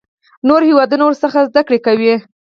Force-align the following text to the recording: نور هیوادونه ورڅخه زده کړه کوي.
نور 0.47 0.61
هیوادونه 0.69 1.03
ورڅخه 1.05 1.41
زده 1.49 1.61
کړه 1.67 1.79
کوي. 1.85 2.15